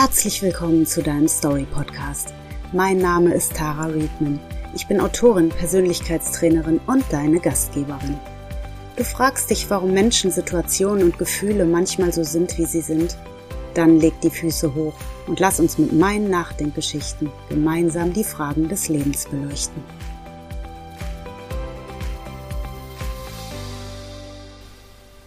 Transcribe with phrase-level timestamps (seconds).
[0.00, 2.32] Herzlich willkommen zu deinem Story Podcast.
[2.72, 4.38] Mein Name ist Tara Riedman.
[4.72, 8.16] Ich bin Autorin, Persönlichkeitstrainerin und deine Gastgeberin.
[8.94, 13.18] Du fragst dich, warum Menschen, Situationen und Gefühle manchmal so sind, wie sie sind?
[13.74, 14.94] Dann leg die Füße hoch
[15.26, 19.82] und lass uns mit meinen Nachdenkgeschichten gemeinsam die Fragen des Lebens beleuchten.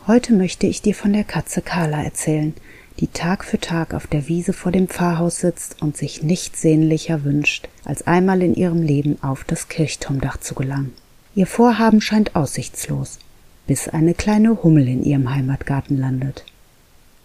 [0.08, 2.56] Heute möchte ich dir von der Katze Carla erzählen,
[3.02, 7.24] die Tag für Tag auf der Wiese vor dem Pfarrhaus sitzt und sich nichts sehnlicher
[7.24, 10.94] wünscht, als einmal in ihrem Leben auf das Kirchturmdach zu gelangen.
[11.34, 13.18] Ihr Vorhaben scheint aussichtslos,
[13.66, 16.46] bis eine kleine Hummel in ihrem Heimatgarten landet.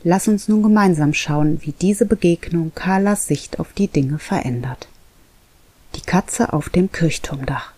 [0.02, 4.88] Lass uns nun gemeinsam schauen, wie diese Begegnung Carlas Sicht auf die Dinge verändert.
[5.94, 7.72] Die Katze auf dem Kirchturmdach.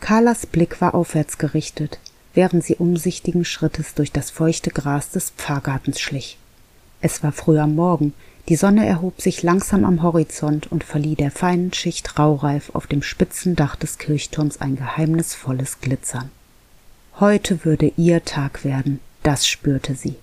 [0.00, 2.00] Carlas Blick war aufwärts gerichtet,
[2.34, 6.36] während sie umsichtigen Schrittes durch das feuchte Gras des Pfarrgartens schlich.
[7.00, 8.14] Es war früh am Morgen,
[8.48, 13.02] die Sonne erhob sich langsam am Horizont und verlieh der feinen Schicht Raureif auf dem
[13.02, 16.30] spitzen Dach des Kirchturms ein geheimnisvolles Glitzern.
[17.18, 20.14] Heute würde ihr Tag werden, das spürte sie.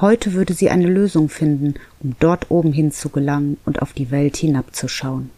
[0.00, 4.10] Heute würde sie eine Lösung finden, um dort oben hin zu gelangen und auf die
[4.10, 5.30] Welt hinabzuschauen.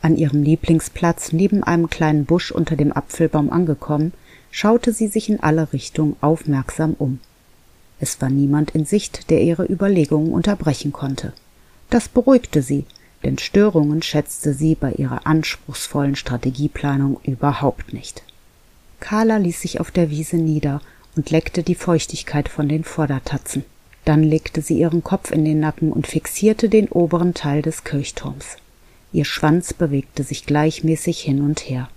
[0.00, 4.12] An ihrem Lieblingsplatz neben einem kleinen Busch unter dem Apfelbaum angekommen,
[4.50, 7.20] schaute sie sich in alle Richtungen aufmerksam um.
[8.00, 11.32] Es war niemand in Sicht, der ihre Überlegungen unterbrechen konnte.
[11.90, 12.84] Das beruhigte sie,
[13.24, 18.22] denn Störungen schätzte sie bei ihrer anspruchsvollen Strategieplanung überhaupt nicht.
[19.00, 20.80] Carla ließ sich auf der Wiese nieder
[21.16, 23.64] und leckte die Feuchtigkeit von den Vordertatzen.
[24.04, 28.56] Dann legte sie ihren Kopf in den Nacken und fixierte den oberen Teil des Kirchturms.
[29.12, 31.88] Ihr Schwanz bewegte sich gleichmäßig hin und her.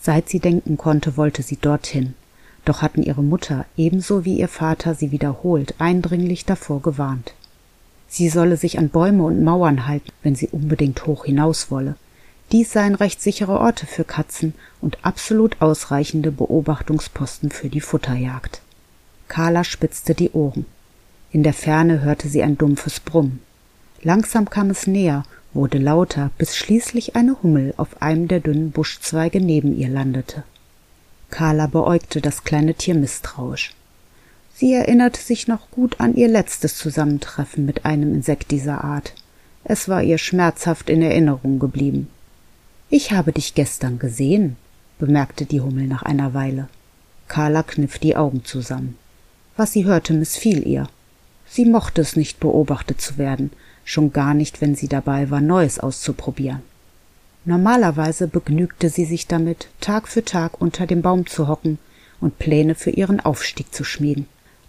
[0.00, 2.14] Seit sie denken konnte, wollte sie dorthin,
[2.68, 7.32] doch hatten ihre Mutter ebenso wie ihr Vater sie wiederholt eindringlich davor gewarnt.
[8.08, 11.96] Sie solle sich an Bäume und Mauern halten, wenn sie unbedingt hoch hinaus wolle.
[12.52, 18.60] Dies seien recht sichere Orte für Katzen und absolut ausreichende Beobachtungsposten für die Futterjagd.
[19.28, 20.66] Carla spitzte die Ohren.
[21.32, 23.40] In der Ferne hörte sie ein dumpfes Brummen.
[24.02, 29.40] Langsam kam es näher, wurde lauter, bis schließlich eine Hummel auf einem der dünnen Buschzweige
[29.40, 30.44] neben ihr landete.
[31.36, 33.74] Carla beäugte das kleine Tier misstrauisch.
[34.54, 39.12] Sie erinnerte sich noch gut an ihr letztes Zusammentreffen mit einem Insekt dieser Art.
[39.62, 42.08] Es war ihr schmerzhaft in Erinnerung geblieben.
[42.88, 44.56] Ich habe dich gestern gesehen,
[44.98, 46.68] bemerkte die Hummel nach einer Weile.
[47.28, 48.96] Carla kniff die Augen zusammen.
[49.58, 50.88] Was sie hörte, missfiel ihr.
[51.46, 53.50] Sie mochte es nicht beobachtet zu werden,
[53.84, 56.62] schon gar nicht, wenn sie dabei war, Neues auszuprobieren.
[57.48, 61.78] Normalerweise begnügte sie sich damit, Tag für Tag unter dem Baum zu hocken
[62.20, 64.26] und Pläne für ihren Aufstieg zu schmieden.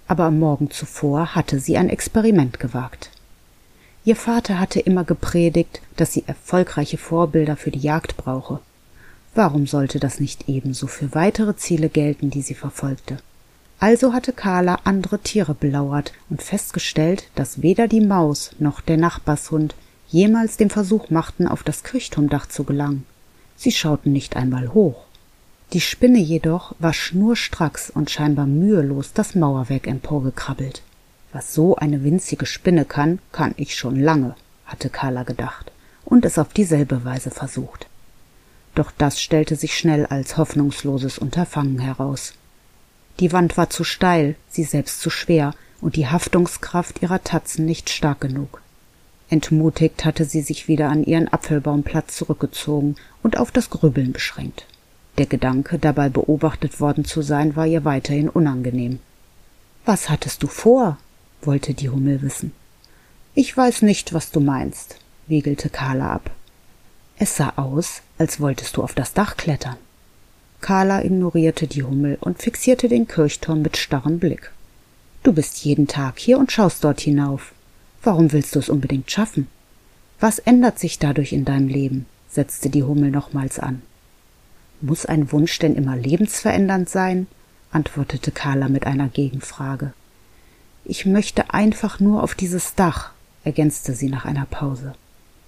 [0.08, 3.10] Aber am Morgen zuvor hatte sie ein Experiment gewagt.
[4.06, 8.60] Ihr Vater hatte immer gepredigt, dass sie erfolgreiche Vorbilder für die Jagd brauche.
[9.34, 13.18] Warum sollte das nicht ebenso für weitere Ziele gelten, die sie verfolgte?
[13.80, 19.74] Also hatte Carla andere Tiere belauert und festgestellt, dass weder die Maus noch der Nachbarshund
[20.10, 23.06] jemals den Versuch machten, auf das Kirchturmdach zu gelangen.
[23.56, 25.04] Sie schauten nicht einmal hoch.
[25.74, 30.82] Die Spinne jedoch war schnurstracks und scheinbar mühelos das Mauerwerk emporgekrabbelt.
[31.34, 34.36] Was so eine winzige Spinne kann, kann ich schon lange,
[34.66, 35.72] hatte Carla gedacht
[36.06, 37.88] und es auf dieselbe Weise versucht.
[38.76, 42.34] Doch das stellte sich schnell als hoffnungsloses Unterfangen heraus.
[43.20, 47.90] Die Wand war zu steil, sie selbst zu schwer und die Haftungskraft ihrer Tatzen nicht
[47.90, 48.62] stark genug.
[49.30, 54.66] Entmutigt hatte sie sich wieder an ihren Apfelbaumplatz zurückgezogen und auf das Grübeln beschränkt.
[55.18, 59.00] Der Gedanke, dabei beobachtet worden zu sein, war ihr weiterhin unangenehm.
[59.86, 60.98] Was hattest du vor?
[61.42, 62.52] wollte die Hummel wissen.
[63.34, 66.32] Ich weiß nicht, was du meinst, wiegelte Carla ab.
[67.18, 69.78] Es sah aus, als wolltest du auf das Dach klettern.
[70.62, 74.52] Carla ignorierte die Hummel und fixierte den Kirchturm mit starrem Blick.
[75.24, 77.54] Du bist jeden Tag hier und schaust dort hinauf.
[78.04, 79.48] Warum willst du es unbedingt schaffen?
[80.20, 82.06] Was ändert sich dadurch in deinem Leben?
[82.30, 83.82] setzte die Hummel nochmals an.
[84.82, 87.28] Muss ein Wunsch denn immer lebensverändernd sein?
[87.72, 89.94] antwortete Carla mit einer Gegenfrage.
[90.86, 93.12] Ich möchte einfach nur auf dieses Dach,
[93.44, 94.94] ergänzte sie nach einer Pause.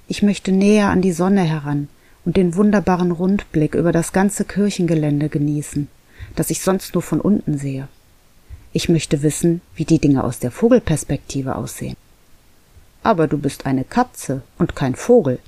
[0.08, 1.88] Ich möchte näher an die Sonne heran
[2.26, 5.88] und den wunderbaren Rundblick über das ganze Kirchengelände genießen,
[6.36, 7.88] das ich sonst nur von unten sehe.
[8.74, 11.96] Ich möchte wissen, wie die Dinge aus der Vogelperspektive aussehen.
[13.04, 15.40] Aber du bist eine Katze und kein Vogel.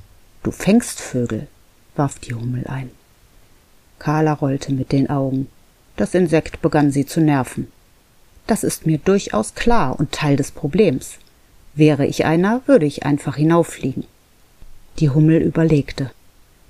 [0.44, 1.48] Du fängst Vögel,
[1.96, 2.90] warf die Hummel ein.
[4.00, 5.48] Carla rollte mit den Augen.
[5.96, 7.68] Das Insekt begann sie zu nerven.
[8.48, 11.18] Das ist mir durchaus klar und Teil des Problems.
[11.74, 14.06] Wäre ich einer, würde ich einfach hinauffliegen.
[15.00, 16.12] Die Hummel überlegte.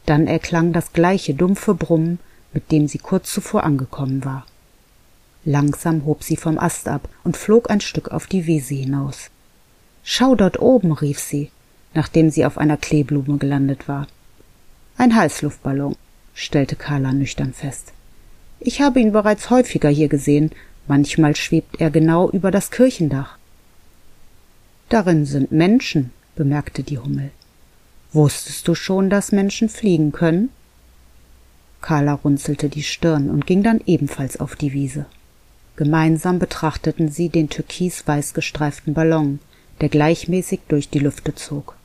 [0.05, 2.19] Dann erklang das gleiche dumpfe Brummen,
[2.53, 4.45] mit dem sie kurz zuvor angekommen war.
[5.45, 9.29] Langsam hob sie vom Ast ab und flog ein Stück auf die Wiese hinaus.
[10.03, 11.51] Schau dort oben, rief sie,
[11.93, 14.07] nachdem sie auf einer Kleeblume gelandet war.
[14.97, 15.95] Ein Heißluftballon,
[16.33, 17.93] stellte Carla nüchtern fest.
[18.59, 20.51] Ich habe ihn bereits häufiger hier gesehen,
[20.87, 23.37] manchmal schwebt er genau über das Kirchendach.
[24.89, 27.31] Darin sind Menschen, bemerkte die Hummel.
[28.13, 30.49] Wusstest du schon, dass Menschen fliegen können?
[31.81, 35.05] Carla runzelte die Stirn und ging dann ebenfalls auf die Wiese.
[35.75, 39.39] Gemeinsam betrachteten sie den türkisweiß gestreiften Ballon,
[39.81, 41.75] der gleichmäßig durch die Lüfte zog.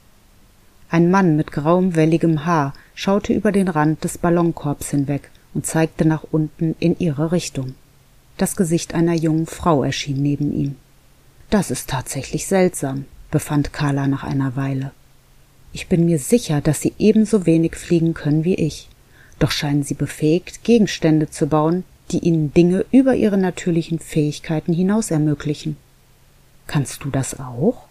[0.88, 6.04] Ein Mann mit grauem, welligem Haar schaute über den Rand des Ballonkorbs hinweg und zeigte
[6.04, 7.74] nach unten in ihre Richtung.
[8.36, 10.76] Das Gesicht einer jungen Frau erschien neben ihm.
[11.50, 14.92] Das ist tatsächlich seltsam, befand Carla nach einer Weile.
[15.72, 18.88] Ich bin mir sicher, dass Sie ebenso wenig fliegen können wie ich.
[19.38, 25.10] Doch scheinen Sie befähigt, Gegenstände zu bauen, die Ihnen Dinge über Ihre natürlichen Fähigkeiten hinaus
[25.10, 25.76] ermöglichen.
[26.66, 27.85] Kannst du das auch?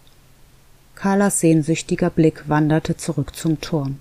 [0.96, 4.00] Carlas sehnsüchtiger Blick wanderte zurück zum Turm.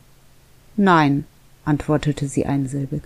[0.77, 1.25] Nein,
[1.65, 3.03] antwortete sie einsilbig.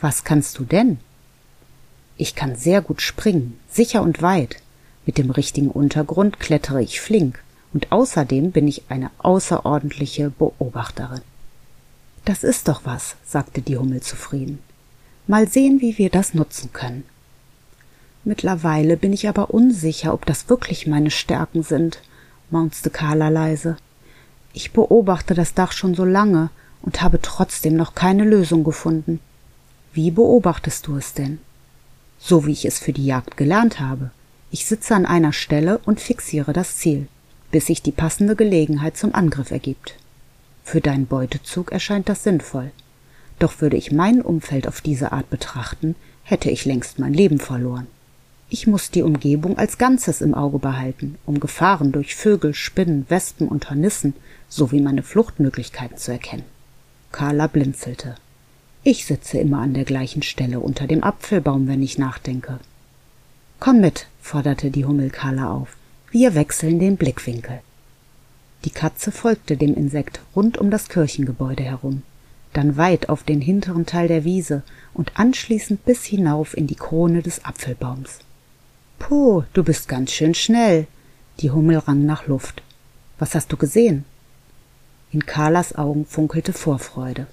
[0.00, 0.98] Was kannst du denn?
[2.16, 4.56] Ich kann sehr gut springen, sicher und weit.
[5.04, 7.42] Mit dem richtigen Untergrund klettere ich flink
[7.74, 11.20] und außerdem bin ich eine außerordentliche Beobachterin.
[12.24, 14.58] Das ist doch was, sagte die Hummel zufrieden.
[15.26, 17.04] Mal sehen, wie wir das nutzen können.
[18.24, 22.00] Mittlerweile bin ich aber unsicher, ob das wirklich meine Stärken sind,
[22.54, 23.76] maunzte Carla leise.
[24.54, 26.48] Ich beobachte das Dach schon so lange
[26.80, 29.20] und habe trotzdem noch keine Lösung gefunden.
[29.92, 31.38] Wie beobachtest du es denn?
[32.18, 34.10] So wie ich es für die Jagd gelernt habe.
[34.50, 37.08] Ich sitze an einer Stelle und fixiere das Ziel
[37.54, 39.94] bis sich die passende Gelegenheit zum Angriff ergibt.
[40.64, 42.72] Für deinen Beutezug erscheint das sinnvoll.
[43.38, 47.86] Doch würde ich mein Umfeld auf diese Art betrachten, hätte ich längst mein Leben verloren.
[48.50, 53.48] Ich muss die Umgebung als Ganzes im Auge behalten, um Gefahren durch Vögel, Spinnen, Wespen
[53.48, 54.14] und Hornissen
[54.48, 56.44] sowie meine Fluchtmöglichkeiten zu erkennen.
[57.10, 58.16] Carla blinzelte.
[58.82, 62.60] Ich sitze immer an der gleichen Stelle unter dem Apfelbaum, wenn ich nachdenke.
[63.60, 65.76] Komm mit, forderte die Hummel Carla auf.
[66.10, 67.60] Wir wechseln den Blickwinkel.
[68.64, 72.02] Die Katze folgte dem Insekt rund um das Kirchengebäude herum,
[72.52, 74.62] dann weit auf den hinteren Teil der Wiese
[74.92, 78.20] und anschließend bis hinauf in die Krone des Apfelbaums.
[78.98, 80.86] Puh, du bist ganz schön schnell.
[81.40, 82.62] Die Hummel rang nach Luft.
[83.18, 84.04] Was hast du gesehen?
[85.12, 87.26] In Carlas Augen funkelte Vorfreude.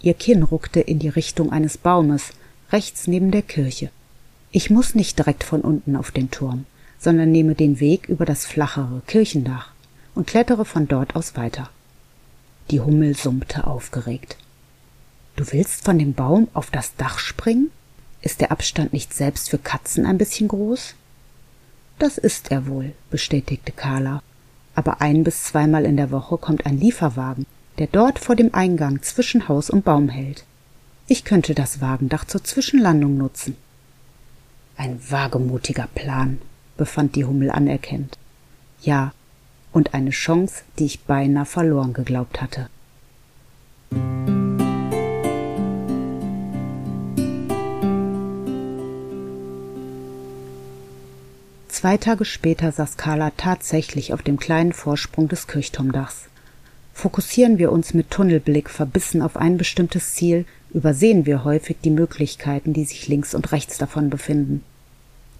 [0.00, 2.32] Ihr Kinn ruckte in die Richtung eines Baumes,
[2.70, 3.90] rechts neben der Kirche.
[4.52, 6.66] Ich muss nicht direkt von unten auf den Turm
[6.98, 9.70] sondern nehme den Weg über das flachere Kirchendach
[10.14, 11.70] und klettere von dort aus weiter.
[12.70, 14.36] Die Hummel summte aufgeregt.
[15.36, 17.70] Du willst von dem Baum auf das Dach springen?
[18.20, 20.94] Ist der Abstand nicht selbst für Katzen ein bisschen groß?
[21.98, 24.22] Das ist er wohl, bestätigte Carla.
[24.74, 27.46] Aber ein bis zweimal in der Woche kommt ein Lieferwagen,
[27.78, 30.44] der dort vor dem Eingang zwischen Haus und Baum hält.
[31.06, 33.56] Ich könnte das Wagendach zur Zwischenlandung nutzen.
[34.76, 36.38] Ein wagemutiger Plan,
[36.76, 38.18] befand die Hummel anerkennt.
[38.82, 39.12] Ja,
[39.72, 42.68] und eine Chance, die ich beinahe verloren geglaubt hatte.
[51.80, 56.24] Zwei Tage später saß Carla tatsächlich auf dem kleinen Vorsprung des Kirchturmdachs.
[56.92, 60.44] Fokussieren wir uns mit Tunnelblick verbissen auf ein bestimmtes Ziel,
[60.74, 64.64] übersehen wir häufig die Möglichkeiten, die sich links und rechts davon befinden.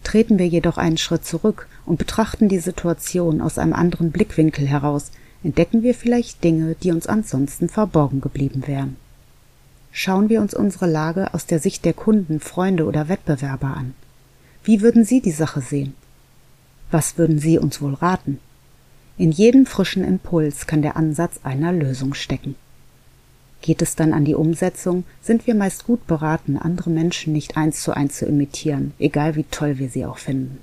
[0.04, 5.11] Treten wir jedoch einen Schritt zurück und betrachten die Situation aus einem anderen Blickwinkel heraus,
[5.42, 8.97] entdecken wir vielleicht Dinge, die uns ansonsten verborgen geblieben wären.
[9.90, 13.95] Schauen wir uns unsere Lage aus der Sicht der Kunden, Freunde oder Wettbewerber an.
[14.62, 15.95] Wie würden Sie die Sache sehen?
[16.90, 18.38] Was würden Sie uns wohl raten?
[19.18, 22.54] In jedem frischen Impuls kann der Ansatz einer Lösung stecken.
[23.61, 27.83] Geht es dann an die Umsetzung, sind wir meist gut beraten, andere Menschen nicht eins
[27.83, 30.59] zu eins zu imitieren, egal wie toll wir sie auch finden.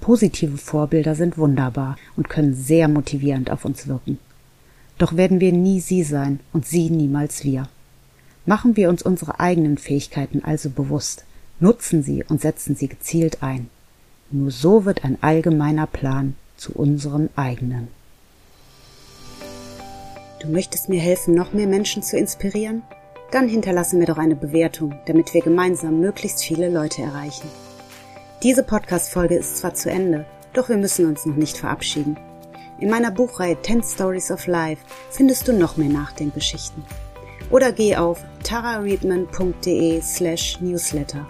[0.00, 4.18] Positive Vorbilder sind wunderbar und können sehr motivierend auf uns wirken.
[4.98, 7.68] Doch werden wir nie sie sein und sie niemals wir.
[8.46, 11.24] Machen wir uns unsere eigenen Fähigkeiten also bewusst,
[11.58, 13.68] nutzen sie und setzen sie gezielt ein.
[14.30, 17.88] Nur so wird ein allgemeiner Plan zu unserem eigenen.
[20.40, 22.82] Du möchtest mir helfen, noch mehr Menschen zu inspirieren?
[23.30, 27.48] Dann hinterlasse mir doch eine Bewertung, damit wir gemeinsam möglichst viele Leute erreichen.
[28.42, 32.16] Diese Podcast-Folge ist zwar zu Ende, Doch wir müssen uns noch nicht verabschieden.
[32.80, 36.84] In meiner Buchreihe 10 Stories of Life findest du noch mehr Nachdenkgeschichten.
[37.50, 41.26] Oder geh auf tarareadman.de slash newsletter.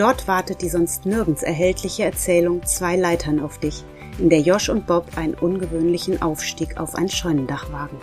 [0.00, 3.84] Dort wartet die sonst nirgends erhältliche Erzählung Zwei Leitern auf dich,
[4.18, 7.98] in der Josh und Bob einen ungewöhnlichen Aufstieg auf ein Scheunendach wagen.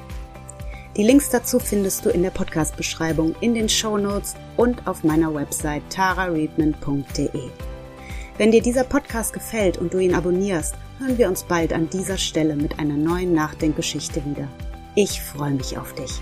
[0.95, 5.33] Die Links dazu findest du in der Podcast-Beschreibung, in den Show Notes und auf meiner
[5.33, 7.49] Website tarareadman.de.
[8.37, 12.19] Wenn dir dieser Podcast gefällt und du ihn abonnierst, hören wir uns bald an dieser
[12.19, 14.47] Stelle mit einer neuen Nachdenkgeschichte wieder.
[14.93, 16.21] Ich freue mich auf dich.